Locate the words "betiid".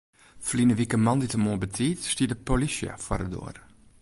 1.65-1.99